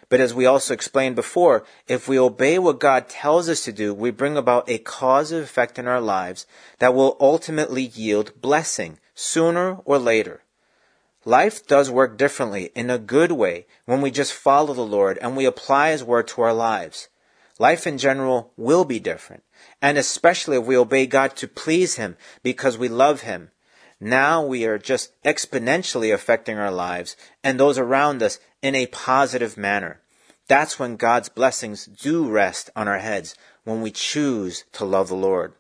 But 0.09 0.21
as 0.21 0.33
we 0.33 0.47
also 0.47 0.73
explained 0.73 1.17
before, 1.17 1.65
if 1.89 2.09
we 2.09 2.19
obey 2.19 2.59
what 2.59 2.81
God 2.81 3.09
tells 3.09 3.49
us 3.49 3.65
to 3.65 3.73
do, 3.73 3.93
we 3.93 4.11
bring 4.11 4.37
about 4.37 4.69
a 4.69 4.79
cause 4.79 4.95
causative 4.95 5.45
effect 5.45 5.79
in 5.79 5.87
our 5.87 6.01
lives 6.01 6.47
that 6.79 6.95
will 6.95 7.17
ultimately 7.21 7.83
yield 7.83 8.41
blessing 8.41 8.99
sooner 9.15 9.75
or 9.85 9.99
later. 9.99 10.44
Life 11.27 11.67
does 11.67 11.91
work 11.91 12.19
differently 12.19 12.71
in 12.75 12.91
a 12.91 12.99
good 12.99 13.33
way 13.33 13.67
when 13.87 14.03
we 14.03 14.11
just 14.11 14.33
follow 14.33 14.75
the 14.75 14.83
Lord 14.83 15.19
and 15.23 15.37
we 15.37 15.47
apply 15.47 15.91
His 15.91 16.05
word 16.05 16.29
to 16.29 16.43
our 16.43 16.53
lives. 16.53 17.09
Life 17.59 17.87
in 17.87 17.97
general 17.97 18.53
will 18.57 18.85
be 18.85 18.99
different, 18.99 19.43
and 19.81 19.97
especially 19.97 20.59
if 20.59 20.65
we 20.65 20.77
obey 20.77 21.07
God 21.07 21.35
to 21.37 21.49
please 21.49 21.97
Him 21.97 22.17
because 22.43 22.77
we 22.77 22.89
love 22.89 23.23
Him. 23.23 23.53
Now 24.01 24.45
we 24.45 24.67
are 24.67 24.77
just 24.77 25.13
exponentially 25.23 26.13
affecting 26.13 26.59
our 26.59 26.71
lives 26.71 27.17
and 27.43 27.59
those 27.59 27.79
around 27.79 28.23
us 28.23 28.39
in 28.61 28.75
a 28.75 28.87
positive 28.87 29.57
manner. 29.57 30.01
That's 30.47 30.79
when 30.79 30.97
God's 30.97 31.31
blessings 31.31 31.87
do 31.87 32.29
rest 32.29 32.69
on 32.77 32.87
our 32.87 32.99
heads, 32.99 33.35
when 33.65 33.81
we 33.81 33.91
choose 33.91 34.65
to 34.73 34.85
love 34.85 35.09
the 35.09 35.15
Lord. 35.15 35.55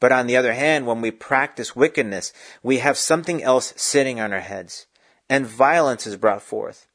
But 0.00 0.12
on 0.12 0.26
the 0.26 0.36
other 0.36 0.52
hand, 0.52 0.86
when 0.86 1.00
we 1.00 1.10
practice 1.10 1.76
wickedness, 1.76 2.32
we 2.62 2.78
have 2.78 2.96
something 2.96 3.42
else 3.42 3.72
sitting 3.76 4.20
on 4.20 4.32
our 4.32 4.40
heads, 4.40 4.86
and 5.28 5.46
violence 5.46 6.06
is 6.06 6.16
brought 6.16 6.42
forth. 6.42 6.86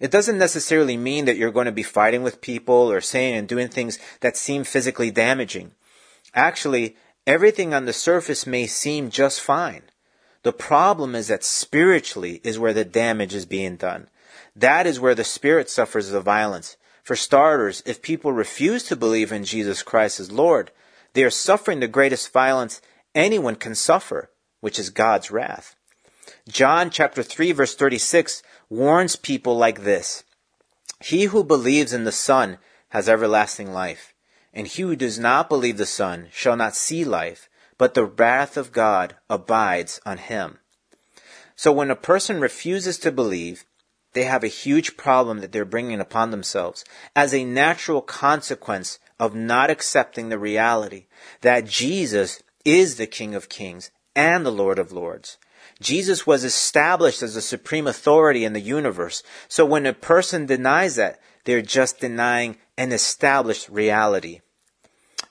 It 0.00 0.10
doesn't 0.10 0.38
necessarily 0.38 0.96
mean 0.96 1.26
that 1.26 1.36
you're 1.36 1.52
going 1.52 1.66
to 1.66 1.72
be 1.72 1.84
fighting 1.84 2.22
with 2.22 2.40
people 2.40 2.90
or 2.90 3.00
saying 3.00 3.36
and 3.36 3.46
doing 3.46 3.68
things 3.68 3.98
that 4.20 4.36
seem 4.36 4.64
physically 4.64 5.10
damaging. 5.10 5.72
Actually, 6.34 6.96
everything 7.26 7.72
on 7.72 7.84
the 7.84 7.92
surface 7.92 8.46
may 8.46 8.66
seem 8.66 9.10
just 9.10 9.40
fine. 9.40 9.82
The 10.42 10.52
problem 10.52 11.14
is 11.14 11.28
that 11.28 11.44
spiritually 11.44 12.40
is 12.42 12.58
where 12.58 12.72
the 12.72 12.84
damage 12.84 13.32
is 13.32 13.46
being 13.46 13.76
done. 13.76 14.08
That 14.56 14.86
is 14.86 14.98
where 14.98 15.14
the 15.14 15.24
spirit 15.24 15.70
suffers 15.70 16.08
the 16.10 16.20
violence. 16.20 16.76
For 17.04 17.16
starters, 17.16 17.82
if 17.86 18.02
people 18.02 18.32
refuse 18.32 18.84
to 18.84 18.96
believe 18.96 19.32
in 19.32 19.44
Jesus 19.44 19.82
Christ 19.82 20.18
as 20.18 20.32
Lord, 20.32 20.72
they 21.14 21.24
are 21.24 21.30
suffering 21.30 21.80
the 21.80 21.88
greatest 21.88 22.32
violence 22.32 22.80
anyone 23.14 23.56
can 23.56 23.74
suffer, 23.74 24.30
which 24.60 24.78
is 24.78 24.90
God's 24.90 25.30
wrath. 25.30 25.76
John 26.48 26.90
chapter 26.90 27.22
3 27.22 27.52
verse 27.52 27.74
36 27.74 28.42
warns 28.68 29.16
people 29.16 29.56
like 29.56 29.82
this. 29.82 30.24
He 31.00 31.24
who 31.24 31.44
believes 31.44 31.92
in 31.92 32.04
the 32.04 32.12
Son 32.12 32.58
has 32.90 33.08
everlasting 33.08 33.72
life, 33.72 34.14
and 34.52 34.66
he 34.66 34.82
who 34.82 34.96
does 34.96 35.18
not 35.18 35.48
believe 35.48 35.76
the 35.76 35.86
Son 35.86 36.28
shall 36.32 36.56
not 36.56 36.76
see 36.76 37.04
life, 37.04 37.48
but 37.78 37.94
the 37.94 38.04
wrath 38.04 38.56
of 38.56 38.72
God 38.72 39.16
abides 39.28 40.00
on 40.06 40.18
him. 40.18 40.58
So 41.56 41.72
when 41.72 41.90
a 41.90 41.96
person 41.96 42.40
refuses 42.40 42.98
to 42.98 43.12
believe, 43.12 43.64
they 44.12 44.24
have 44.24 44.44
a 44.44 44.48
huge 44.48 44.96
problem 44.96 45.40
that 45.40 45.52
they're 45.52 45.64
bringing 45.64 46.00
upon 46.00 46.30
themselves 46.30 46.84
as 47.16 47.32
a 47.34 47.44
natural 47.44 48.02
consequence 48.02 48.98
of 49.22 49.36
not 49.36 49.70
accepting 49.70 50.30
the 50.30 50.38
reality 50.38 51.06
that 51.42 51.64
Jesus 51.64 52.42
is 52.64 52.96
the 52.96 53.06
King 53.06 53.36
of 53.36 53.48
Kings 53.48 53.92
and 54.16 54.44
the 54.44 54.50
Lord 54.50 54.80
of 54.80 54.90
Lords. 54.90 55.38
Jesus 55.80 56.26
was 56.26 56.42
established 56.42 57.22
as 57.22 57.34
the 57.36 57.40
supreme 57.40 57.86
authority 57.86 58.44
in 58.44 58.52
the 58.52 58.60
universe. 58.60 59.22
So 59.46 59.64
when 59.64 59.86
a 59.86 59.92
person 59.92 60.46
denies 60.46 60.96
that, 60.96 61.20
they're 61.44 61.62
just 61.62 62.00
denying 62.00 62.56
an 62.76 62.90
established 62.90 63.68
reality. 63.68 64.40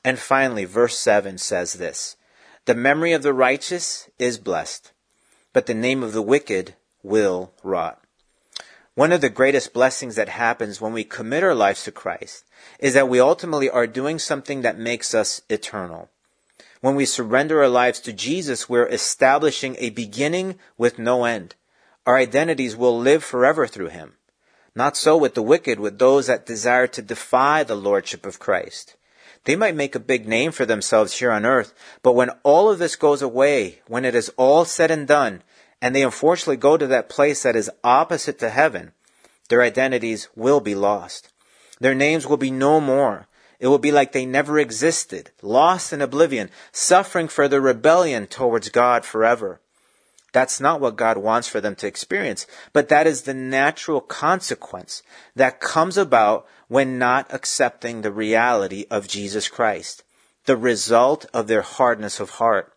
And 0.05 0.17
finally, 0.17 0.63
verse 0.63 0.97
7 0.97 1.37
says 1.37 1.73
this 1.73 2.15
The 2.63 2.75
memory 2.75 3.11
of 3.11 3.23
the 3.23 3.33
righteous 3.33 4.09
is 4.17 4.37
blessed, 4.37 4.93
but 5.51 5.65
the 5.65 5.73
name 5.73 6.01
of 6.01 6.13
the 6.13 6.21
wicked 6.21 6.75
will 7.03 7.51
rot. 7.61 8.00
One 8.93 9.13
of 9.13 9.21
the 9.21 9.29
greatest 9.29 9.71
blessings 9.71 10.15
that 10.15 10.27
happens 10.27 10.81
when 10.81 10.91
we 10.91 11.05
commit 11.05 11.43
our 11.43 11.55
lives 11.55 11.85
to 11.85 11.93
Christ 11.93 12.43
is 12.77 12.93
that 12.93 13.07
we 13.07 13.21
ultimately 13.21 13.69
are 13.69 13.87
doing 13.87 14.19
something 14.19 14.63
that 14.63 14.77
makes 14.77 15.15
us 15.15 15.41
eternal. 15.49 16.09
When 16.81 16.95
we 16.95 17.05
surrender 17.05 17.61
our 17.61 17.69
lives 17.69 18.01
to 18.01 18.11
Jesus, 18.11 18.67
we're 18.67 18.87
establishing 18.87 19.77
a 19.79 19.91
beginning 19.91 20.59
with 20.77 20.99
no 20.99 21.23
end. 21.23 21.55
Our 22.05 22.17
identities 22.17 22.75
will 22.75 22.99
live 22.99 23.23
forever 23.23 23.65
through 23.65 23.89
Him. 23.89 24.17
Not 24.75 24.97
so 24.97 25.15
with 25.15 25.35
the 25.35 25.41
wicked, 25.41 25.79
with 25.79 25.97
those 25.97 26.27
that 26.27 26.45
desire 26.45 26.87
to 26.87 27.01
defy 27.01 27.63
the 27.63 27.75
Lordship 27.75 28.25
of 28.25 28.39
Christ. 28.39 28.95
They 29.45 29.55
might 29.55 29.75
make 29.75 29.95
a 29.95 29.99
big 29.99 30.27
name 30.27 30.51
for 30.51 30.65
themselves 30.65 31.19
here 31.19 31.31
on 31.31 31.45
earth, 31.45 31.73
but 32.03 32.13
when 32.13 32.29
all 32.43 32.69
of 32.69 32.79
this 32.79 32.95
goes 32.95 33.21
away, 33.21 33.81
when 33.87 34.03
it 34.03 34.15
is 34.15 34.33
all 34.37 34.65
said 34.65 34.91
and 34.91 35.07
done, 35.07 35.43
and 35.81 35.95
they 35.95 36.03
unfortunately 36.03 36.57
go 36.57 36.77
to 36.77 36.87
that 36.87 37.09
place 37.09 37.43
that 37.43 37.55
is 37.55 37.71
opposite 37.83 38.37
to 38.39 38.49
heaven, 38.49 38.91
their 39.49 39.61
identities 39.61 40.29
will 40.35 40.59
be 40.59 40.75
lost. 40.75 41.31
Their 41.79 41.95
names 41.95 42.27
will 42.27 42.37
be 42.37 42.51
no 42.51 42.79
more. 42.79 43.27
It 43.59 43.67
will 43.67 43.79
be 43.79 43.91
like 43.91 44.11
they 44.11 44.25
never 44.25 44.59
existed, 44.59 45.31
lost 45.41 45.91
in 45.91 46.01
oblivion, 46.01 46.49
suffering 46.71 47.27
for 47.27 47.47
their 47.47 47.61
rebellion 47.61 48.27
towards 48.27 48.69
God 48.69 49.05
forever. 49.05 49.59
That's 50.31 50.61
not 50.61 50.79
what 50.79 50.95
God 50.95 51.17
wants 51.17 51.47
for 51.47 51.59
them 51.59 51.75
to 51.75 51.87
experience, 51.87 52.47
but 52.71 52.87
that 52.89 53.05
is 53.05 53.23
the 53.23 53.33
natural 53.33 53.99
consequence 53.99 55.03
that 55.35 55.59
comes 55.59 55.97
about 55.97 56.47
when 56.69 56.97
not 56.97 57.31
accepting 57.33 58.01
the 58.01 58.11
reality 58.11 58.85
of 58.89 59.07
Jesus 59.07 59.49
Christ, 59.49 60.03
the 60.45 60.55
result 60.55 61.25
of 61.33 61.47
their 61.47 61.61
hardness 61.61 62.19
of 62.19 62.31
heart 62.31 62.73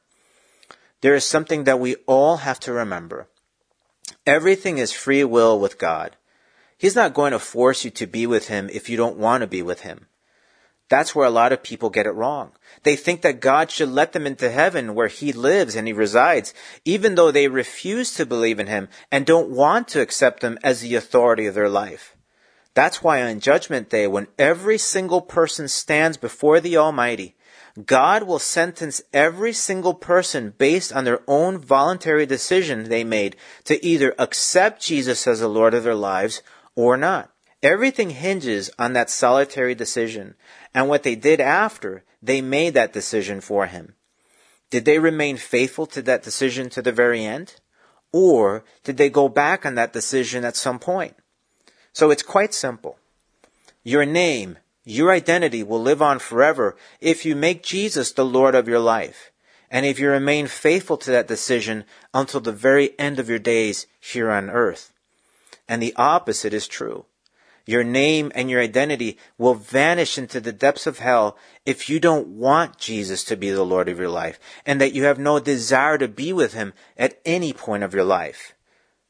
there 1.04 1.14
is 1.14 1.26
something 1.26 1.64
that 1.64 1.78
we 1.78 1.96
all 2.06 2.38
have 2.38 2.58
to 2.58 2.72
remember. 2.72 3.28
Everything 4.24 4.78
is 4.78 4.90
free 4.90 5.22
will 5.22 5.60
with 5.60 5.76
God. 5.76 6.16
He's 6.78 6.94
not 6.94 7.12
going 7.12 7.32
to 7.32 7.38
force 7.38 7.84
you 7.84 7.90
to 7.90 8.06
be 8.06 8.26
with 8.26 8.48
Him 8.48 8.70
if 8.72 8.88
you 8.88 8.96
don't 8.96 9.18
want 9.18 9.42
to 9.42 9.46
be 9.46 9.60
with 9.60 9.82
Him. 9.82 10.06
That's 10.88 11.14
where 11.14 11.26
a 11.26 11.30
lot 11.30 11.52
of 11.52 11.62
people 11.62 11.90
get 11.90 12.06
it 12.06 12.12
wrong. 12.12 12.52
They 12.84 12.96
think 12.96 13.20
that 13.20 13.40
God 13.40 13.70
should 13.70 13.90
let 13.90 14.12
them 14.12 14.26
into 14.26 14.50
heaven 14.50 14.94
where 14.94 15.08
He 15.08 15.30
lives 15.34 15.76
and 15.76 15.86
He 15.86 15.92
resides, 15.92 16.54
even 16.86 17.16
though 17.16 17.30
they 17.30 17.48
refuse 17.48 18.14
to 18.14 18.24
believe 18.24 18.58
in 18.58 18.68
Him 18.68 18.88
and 19.12 19.26
don't 19.26 19.50
want 19.50 19.88
to 19.88 20.00
accept 20.00 20.42
Him 20.42 20.58
as 20.64 20.80
the 20.80 20.94
authority 20.94 21.44
of 21.44 21.54
their 21.54 21.68
life. 21.68 22.16
That's 22.72 23.02
why 23.02 23.22
on 23.22 23.40
Judgment 23.40 23.90
Day, 23.90 24.06
when 24.06 24.28
every 24.38 24.78
single 24.78 25.20
person 25.20 25.68
stands 25.68 26.16
before 26.16 26.60
the 26.60 26.78
Almighty, 26.78 27.36
God 27.82 28.22
will 28.22 28.38
sentence 28.38 29.02
every 29.12 29.52
single 29.52 29.94
person 29.94 30.54
based 30.56 30.92
on 30.92 31.04
their 31.04 31.20
own 31.26 31.58
voluntary 31.58 32.24
decision 32.24 32.84
they 32.84 33.02
made 33.02 33.36
to 33.64 33.84
either 33.84 34.14
accept 34.18 34.82
Jesus 34.82 35.26
as 35.26 35.40
the 35.40 35.48
Lord 35.48 35.74
of 35.74 35.82
their 35.82 35.94
lives 35.94 36.40
or 36.76 36.96
not. 36.96 37.30
Everything 37.64 38.10
hinges 38.10 38.70
on 38.78 38.92
that 38.92 39.10
solitary 39.10 39.74
decision 39.74 40.34
and 40.72 40.88
what 40.88 41.02
they 41.02 41.16
did 41.16 41.40
after 41.40 42.04
they 42.22 42.40
made 42.40 42.74
that 42.74 42.92
decision 42.92 43.40
for 43.40 43.66
him. 43.66 43.94
Did 44.70 44.84
they 44.84 44.98
remain 44.98 45.36
faithful 45.36 45.86
to 45.86 46.02
that 46.02 46.22
decision 46.22 46.70
to 46.70 46.82
the 46.82 46.92
very 46.92 47.24
end? 47.24 47.56
Or 48.12 48.64
did 48.84 48.98
they 48.98 49.10
go 49.10 49.28
back 49.28 49.66
on 49.66 49.74
that 49.74 49.92
decision 49.92 50.44
at 50.44 50.56
some 50.56 50.78
point? 50.78 51.16
So 51.92 52.10
it's 52.10 52.22
quite 52.22 52.54
simple. 52.54 52.98
Your 53.82 54.06
name 54.06 54.58
your 54.84 55.10
identity 55.10 55.62
will 55.62 55.80
live 55.80 56.02
on 56.02 56.18
forever 56.18 56.76
if 57.00 57.24
you 57.24 57.34
make 57.34 57.62
Jesus 57.62 58.12
the 58.12 58.24
Lord 58.24 58.54
of 58.54 58.68
your 58.68 58.80
life, 58.80 59.32
and 59.70 59.86
if 59.86 59.98
you 59.98 60.08
remain 60.08 60.46
faithful 60.46 60.96
to 60.98 61.10
that 61.10 61.26
decision 61.26 61.84
until 62.12 62.40
the 62.40 62.52
very 62.52 62.98
end 62.98 63.18
of 63.18 63.28
your 63.28 63.38
days 63.38 63.86
here 63.98 64.30
on 64.30 64.50
earth. 64.50 64.92
And 65.66 65.82
the 65.82 65.94
opposite 65.96 66.52
is 66.52 66.68
true. 66.68 67.06
Your 67.66 67.82
name 67.82 68.30
and 68.34 68.50
your 68.50 68.60
identity 68.60 69.16
will 69.38 69.54
vanish 69.54 70.18
into 70.18 70.38
the 70.38 70.52
depths 70.52 70.86
of 70.86 70.98
hell 70.98 71.38
if 71.64 71.88
you 71.88 71.98
don't 71.98 72.28
want 72.28 72.76
Jesus 72.76 73.24
to 73.24 73.36
be 73.36 73.50
the 73.50 73.64
Lord 73.64 73.88
of 73.88 73.98
your 73.98 74.10
life, 74.10 74.38
and 74.66 74.80
that 74.82 74.92
you 74.92 75.04
have 75.04 75.18
no 75.18 75.40
desire 75.40 75.96
to 75.96 76.06
be 76.06 76.30
with 76.32 76.52
Him 76.52 76.74
at 76.98 77.18
any 77.24 77.54
point 77.54 77.82
of 77.82 77.94
your 77.94 78.04
life. 78.04 78.54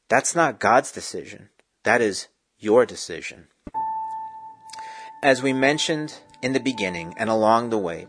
That's 0.07 0.35
not 0.35 0.61
God's 0.61 0.93
decision. 0.93 1.49
That 1.83 1.99
is 1.99 2.29
your 2.57 2.85
decision. 2.85 3.47
As 5.25 5.41
we 5.41 5.53
mentioned 5.53 6.19
in 6.43 6.53
the 6.53 6.59
beginning 6.59 7.15
and 7.17 7.31
along 7.31 7.71
the 7.71 7.79
way, 7.79 8.05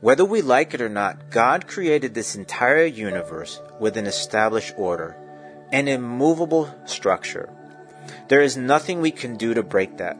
whether 0.00 0.24
we 0.24 0.42
like 0.42 0.74
it 0.74 0.80
or 0.80 0.88
not, 0.88 1.28
God 1.28 1.66
created 1.66 2.14
this 2.14 2.36
entire 2.36 2.84
universe 2.84 3.60
with 3.80 3.96
an 3.96 4.06
established 4.06 4.72
order, 4.76 5.16
an 5.72 5.88
immovable 5.88 6.72
structure. 6.84 7.50
There 8.28 8.40
is 8.40 8.56
nothing 8.56 9.00
we 9.00 9.10
can 9.10 9.36
do 9.36 9.54
to 9.54 9.64
break 9.64 9.96
that. 9.96 10.16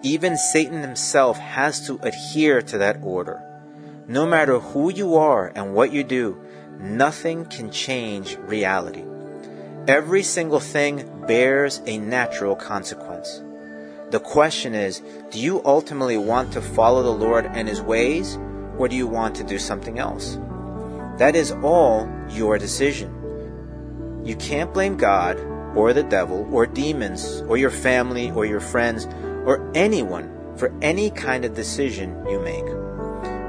Even 0.00 0.38
Satan 0.38 0.80
himself 0.80 1.36
has 1.36 1.86
to 1.88 2.00
adhere 2.02 2.62
to 2.62 2.78
that 2.78 3.02
order. 3.02 3.42
No 4.08 4.24
matter 4.24 4.58
who 4.58 4.90
you 4.90 5.16
are 5.16 5.52
and 5.54 5.74
what 5.74 5.92
you 5.92 6.04
do, 6.04 6.40
nothing 6.80 7.44
can 7.44 7.70
change 7.70 8.38
reality. 8.38 9.04
Every 9.86 10.22
single 10.22 10.60
thing 10.60 11.26
bears 11.26 11.82
a 11.84 11.98
natural 11.98 12.56
consequence. 12.56 13.05
The 14.10 14.20
question 14.20 14.74
is 14.74 15.02
do 15.30 15.40
you 15.40 15.60
ultimately 15.64 16.16
want 16.16 16.52
to 16.52 16.62
follow 16.62 17.02
the 17.02 17.10
Lord 17.10 17.46
and 17.46 17.68
His 17.68 17.82
ways, 17.82 18.38
or 18.78 18.86
do 18.88 18.94
you 18.94 19.08
want 19.08 19.34
to 19.36 19.44
do 19.44 19.58
something 19.58 19.98
else? 19.98 20.38
That 21.18 21.34
is 21.34 21.50
all 21.62 22.08
your 22.30 22.56
decision. 22.56 24.22
You 24.24 24.36
can't 24.36 24.72
blame 24.72 24.96
God 24.96 25.40
or 25.74 25.92
the 25.92 26.04
devil 26.04 26.48
or 26.52 26.66
demons 26.66 27.42
or 27.48 27.56
your 27.56 27.70
family 27.70 28.30
or 28.30 28.46
your 28.46 28.60
friends 28.60 29.06
or 29.44 29.70
anyone 29.74 30.30
for 30.56 30.72
any 30.82 31.10
kind 31.10 31.44
of 31.44 31.54
decision 31.54 32.24
you 32.28 32.40
make. 32.40 32.64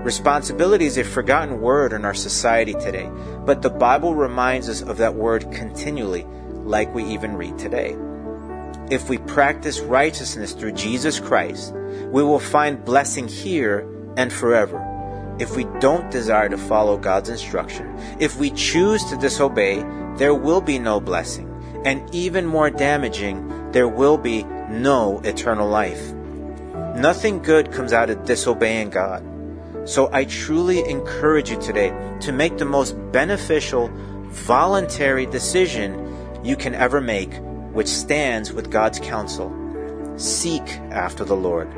Responsibility 0.03 0.85
is 0.85 0.97
a 0.97 1.03
forgotten 1.03 1.61
word 1.61 1.93
in 1.93 2.03
our 2.03 2.13
society 2.13 2.73
today, 2.73 3.09
but 3.45 3.61
the 3.61 3.69
Bible 3.69 4.15
reminds 4.15 4.69
us 4.69 4.81
of 4.81 4.97
that 4.97 5.13
word 5.13 5.51
continually, 5.51 6.25
like 6.63 6.93
we 6.95 7.03
even 7.03 7.35
read 7.35 7.57
today. 7.59 7.95
If 8.89 9.09
we 9.09 9.17
practice 9.17 9.81
righteousness 9.81 10.53
through 10.53 10.71
Jesus 10.71 11.19
Christ, 11.19 11.73
we 11.73 12.23
will 12.23 12.39
find 12.39 12.85
blessing 12.85 13.27
here 13.27 13.85
and 14.15 14.31
forever. 14.31 14.81
If 15.39 15.57
we 15.57 15.65
don't 15.81 16.09
desire 16.09 16.47
to 16.47 16.57
follow 16.57 16.97
God's 16.97 17.27
instruction, 17.27 17.93
if 18.19 18.37
we 18.37 18.49
choose 18.51 19.03
to 19.05 19.17
disobey, 19.17 19.83
there 20.15 20.33
will 20.33 20.61
be 20.61 20.79
no 20.79 21.01
blessing. 21.01 21.51
And 21.83 22.01
even 22.15 22.45
more 22.45 22.69
damaging, 22.69 23.71
there 23.73 23.89
will 23.89 24.17
be 24.17 24.43
no 24.69 25.19
eternal 25.25 25.67
life. 25.67 26.13
Nothing 26.95 27.41
good 27.41 27.73
comes 27.73 27.91
out 27.91 28.09
of 28.09 28.23
disobeying 28.23 28.89
God. 28.89 29.21
So 29.83 30.09
I 30.13 30.23
truly 30.23 30.79
encourage 30.89 31.49
you 31.49 31.59
today 31.61 31.89
to 32.21 32.31
make 32.31 32.57
the 32.57 32.65
most 32.65 32.93
beneficial, 33.11 33.89
voluntary 34.29 35.25
decision 35.25 36.41
you 36.43 36.55
can 36.55 36.73
ever 36.73 37.01
make, 37.01 37.31
which 37.77 37.87
stands 37.87 38.51
with 38.51 38.71
God's 38.71 38.97
counsel. 38.97 39.53
Seek 40.17 40.67
after 40.89 41.23
the 41.23 41.35
Lord. 41.35 41.69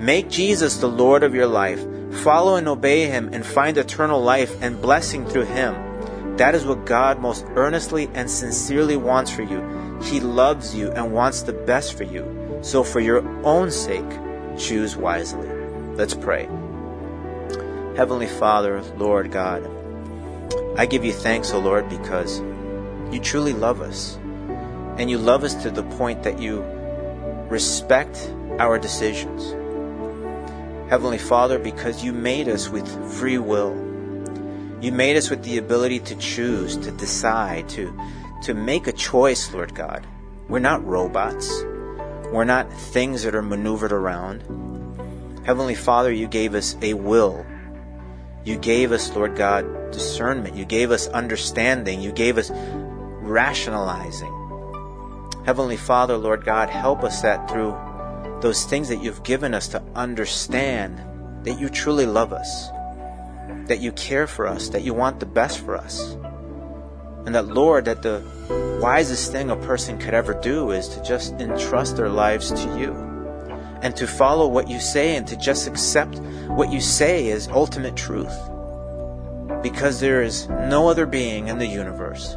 Make 0.00 0.30
Jesus 0.30 0.78
the 0.78 0.88
Lord 0.88 1.22
of 1.22 1.34
your 1.34 1.46
life. 1.46 1.78
Follow 2.22 2.56
and 2.56 2.66
obey 2.66 3.06
Him 3.06 3.28
and 3.34 3.44
find 3.44 3.76
eternal 3.76 4.22
life 4.22 4.56
and 4.62 4.80
blessing 4.80 5.26
through 5.26 5.44
Him. 5.44 6.38
That 6.38 6.54
is 6.54 6.64
what 6.64 6.86
God 6.86 7.20
most 7.20 7.44
earnestly 7.50 8.08
and 8.14 8.30
sincerely 8.30 8.96
wants 8.96 9.30
for 9.30 9.42
you. 9.42 9.60
He 10.02 10.20
loves 10.20 10.74
you 10.74 10.90
and 10.92 11.12
wants 11.12 11.42
the 11.42 11.52
best 11.52 11.98
for 11.98 12.04
you. 12.04 12.24
So, 12.62 12.82
for 12.82 13.00
your 13.00 13.22
own 13.44 13.70
sake, 13.70 14.08
choose 14.56 14.96
wisely. 14.96 15.50
Let's 15.96 16.14
pray. 16.14 16.46
Heavenly 17.94 18.26
Father, 18.26 18.80
Lord 18.96 19.30
God, 19.30 19.68
I 20.78 20.86
give 20.86 21.04
you 21.04 21.12
thanks, 21.12 21.52
O 21.52 21.58
Lord, 21.58 21.90
because 21.90 22.40
you 23.12 23.20
truly 23.20 23.52
love 23.52 23.82
us. 23.82 24.18
And 24.98 25.10
you 25.10 25.18
love 25.18 25.44
us 25.44 25.54
to 25.62 25.70
the 25.70 25.82
point 25.82 26.22
that 26.22 26.38
you 26.40 26.62
respect 27.48 28.32
our 28.58 28.78
decisions. 28.78 29.54
Heavenly 30.90 31.18
Father, 31.18 31.58
because 31.58 32.04
you 32.04 32.12
made 32.12 32.48
us 32.48 32.68
with 32.68 32.86
free 33.14 33.38
will. 33.38 33.72
You 34.82 34.92
made 34.92 35.16
us 35.16 35.30
with 35.30 35.42
the 35.42 35.58
ability 35.58 36.00
to 36.00 36.16
choose, 36.16 36.76
to 36.78 36.90
decide, 36.90 37.68
to, 37.70 37.98
to 38.42 38.52
make 38.52 38.86
a 38.86 38.92
choice, 38.92 39.52
Lord 39.54 39.74
God. 39.74 40.06
We're 40.48 40.58
not 40.58 40.84
robots. 40.84 41.62
We're 42.30 42.44
not 42.44 42.72
things 42.72 43.22
that 43.22 43.34
are 43.34 43.42
maneuvered 43.42 43.92
around. 43.92 44.42
Heavenly 45.46 45.74
Father, 45.74 46.12
you 46.12 46.28
gave 46.28 46.54
us 46.54 46.76
a 46.82 46.94
will. 46.94 47.46
You 48.44 48.58
gave 48.58 48.92
us, 48.92 49.14
Lord 49.14 49.36
God, 49.36 49.92
discernment. 49.92 50.56
You 50.56 50.64
gave 50.64 50.90
us 50.90 51.06
understanding. 51.08 52.00
You 52.00 52.12
gave 52.12 52.38
us 52.38 52.50
rationalizing. 52.52 54.41
Heavenly 55.44 55.76
Father, 55.76 56.16
Lord 56.16 56.44
God, 56.44 56.70
help 56.70 57.02
us 57.02 57.22
that 57.22 57.50
through 57.50 57.76
those 58.40 58.64
things 58.64 58.88
that 58.88 59.02
you've 59.02 59.22
given 59.22 59.54
us 59.54 59.68
to 59.68 59.82
understand 59.94 61.00
that 61.44 61.58
you 61.58 61.68
truly 61.68 62.06
love 62.06 62.32
us 62.32 62.70
that 63.66 63.80
you 63.80 63.92
care 63.92 64.26
for 64.26 64.46
us, 64.46 64.68
that 64.70 64.82
you 64.82 64.94
want 64.94 65.20
the 65.20 65.26
best 65.26 65.60
for 65.60 65.76
us. 65.76 66.12
And 67.24 67.34
that, 67.34 67.46
Lord, 67.46 67.84
that 67.84 68.02
the 68.02 68.22
wisest 68.82 69.30
thing 69.30 69.50
a 69.50 69.56
person 69.56 69.98
could 69.98 70.14
ever 70.14 70.34
do 70.34 70.72
is 70.72 70.88
to 70.88 71.02
just 71.02 71.34
entrust 71.34 71.96
their 71.96 72.08
lives 72.08 72.50
to 72.50 72.78
you 72.78 72.92
and 73.82 73.94
to 73.96 74.06
follow 74.06 74.48
what 74.48 74.68
you 74.68 74.80
say 74.80 75.16
and 75.16 75.26
to 75.28 75.36
just 75.36 75.68
accept 75.68 76.18
what 76.48 76.72
you 76.72 76.80
say 76.80 77.30
as 77.30 77.48
ultimate 77.48 77.96
truth. 77.96 78.36
Because 79.62 80.00
there 80.00 80.22
is 80.22 80.48
no 80.48 80.88
other 80.88 81.06
being 81.06 81.48
in 81.48 81.58
the 81.58 81.66
universe 81.66 82.36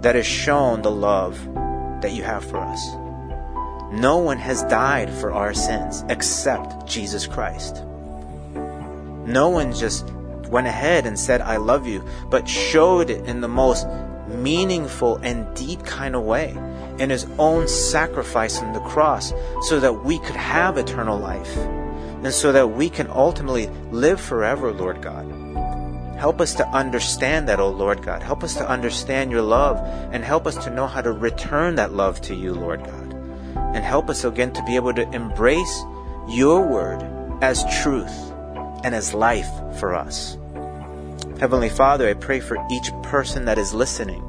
that 0.00 0.14
has 0.14 0.26
shown 0.26 0.82
the 0.82 0.90
love 0.90 1.38
that 2.02 2.12
you 2.12 2.22
have 2.22 2.44
for 2.44 2.58
us. 2.58 2.94
No 3.92 4.18
one 4.18 4.38
has 4.38 4.62
died 4.64 5.10
for 5.10 5.32
our 5.32 5.54
sins 5.54 6.04
except 6.08 6.86
Jesus 6.86 7.26
Christ. 7.26 7.82
No 9.24 9.48
one 9.48 9.72
just 9.72 10.10
went 10.50 10.66
ahead 10.66 11.06
and 11.06 11.18
said, 11.18 11.40
I 11.40 11.56
love 11.56 11.86
you, 11.86 12.04
but 12.30 12.48
showed 12.48 13.10
it 13.10 13.24
in 13.26 13.40
the 13.40 13.48
most 13.48 13.86
meaningful 14.28 15.16
and 15.16 15.54
deep 15.56 15.84
kind 15.84 16.14
of 16.14 16.22
way 16.22 16.50
in 16.98 17.10
his 17.10 17.26
own 17.38 17.68
sacrifice 17.68 18.60
on 18.60 18.72
the 18.72 18.80
cross 18.80 19.32
so 19.62 19.80
that 19.80 20.04
we 20.04 20.18
could 20.18 20.36
have 20.36 20.76
eternal 20.76 21.18
life 21.18 21.56
and 21.56 22.32
so 22.32 22.52
that 22.52 22.68
we 22.68 22.90
can 22.90 23.08
ultimately 23.08 23.68
live 23.90 24.20
forever, 24.20 24.72
Lord 24.72 25.00
God. 25.00 25.37
Help 26.18 26.40
us 26.40 26.52
to 26.54 26.66
understand 26.70 27.48
that, 27.48 27.60
O 27.60 27.66
oh 27.66 27.70
Lord 27.70 28.02
God. 28.02 28.24
Help 28.24 28.42
us 28.42 28.54
to 28.56 28.68
understand 28.68 29.30
your 29.30 29.42
love 29.42 29.78
and 30.12 30.24
help 30.24 30.48
us 30.48 30.56
to 30.64 30.70
know 30.70 30.88
how 30.88 31.00
to 31.00 31.12
return 31.12 31.76
that 31.76 31.92
love 31.92 32.20
to 32.22 32.34
you, 32.34 32.52
Lord 32.54 32.82
God. 32.84 33.14
And 33.54 33.84
help 33.84 34.10
us 34.10 34.24
again 34.24 34.52
to 34.54 34.64
be 34.64 34.74
able 34.74 34.92
to 34.94 35.08
embrace 35.12 35.82
your 36.28 36.66
word 36.66 37.00
as 37.40 37.64
truth 37.82 38.32
and 38.82 38.96
as 38.96 39.14
life 39.14 39.48
for 39.78 39.94
us. 39.94 40.36
Heavenly 41.38 41.68
Father, 41.68 42.08
I 42.08 42.14
pray 42.14 42.40
for 42.40 42.58
each 42.68 42.90
person 43.04 43.44
that 43.44 43.58
is 43.58 43.72
listening. 43.72 44.24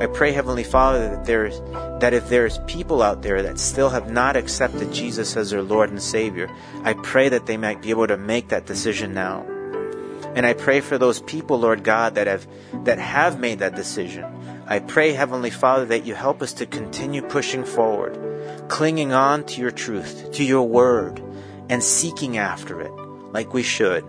I 0.00 0.06
pray, 0.06 0.32
Heavenly 0.32 0.64
Father, 0.64 1.10
that 1.10 1.26
there's 1.26 1.60
that 2.00 2.14
if 2.14 2.30
there's 2.30 2.58
people 2.66 3.02
out 3.02 3.20
there 3.20 3.42
that 3.42 3.58
still 3.58 3.90
have 3.90 4.10
not 4.10 4.36
accepted 4.36 4.90
Jesus 4.90 5.36
as 5.36 5.50
their 5.50 5.62
Lord 5.62 5.90
and 5.90 6.02
Savior, 6.02 6.50
I 6.82 6.94
pray 6.94 7.28
that 7.28 7.44
they 7.44 7.58
might 7.58 7.82
be 7.82 7.90
able 7.90 8.06
to 8.06 8.16
make 8.16 8.48
that 8.48 8.64
decision 8.64 9.12
now. 9.12 9.46
And 10.36 10.44
I 10.44 10.52
pray 10.52 10.80
for 10.80 10.98
those 10.98 11.22
people, 11.22 11.58
Lord 11.58 11.82
God, 11.82 12.16
that 12.16 12.26
have 12.26 12.46
that 12.84 12.98
have 12.98 13.40
made 13.40 13.60
that 13.60 13.74
decision. 13.74 14.24
I 14.66 14.80
pray, 14.80 15.12
Heavenly 15.12 15.48
Father, 15.48 15.86
that 15.86 16.04
you 16.04 16.14
help 16.14 16.42
us 16.42 16.52
to 16.54 16.66
continue 16.66 17.22
pushing 17.22 17.64
forward, 17.64 18.18
clinging 18.68 19.14
on 19.14 19.44
to 19.44 19.62
your 19.62 19.70
truth, 19.70 20.32
to 20.32 20.44
your 20.44 20.68
word, 20.68 21.22
and 21.70 21.82
seeking 21.82 22.36
after 22.36 22.82
it 22.82 22.92
like 23.32 23.54
we 23.54 23.62
should, 23.62 24.04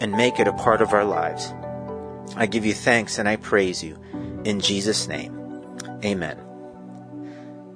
and 0.00 0.12
make 0.12 0.40
it 0.40 0.48
a 0.48 0.52
part 0.54 0.80
of 0.80 0.94
our 0.94 1.04
lives. 1.04 1.52
I 2.36 2.46
give 2.46 2.64
you 2.64 2.72
thanks 2.72 3.18
and 3.18 3.28
I 3.28 3.36
praise 3.36 3.84
you. 3.84 3.98
In 4.44 4.60
Jesus' 4.60 5.06
name, 5.06 5.36
amen. 6.02 6.40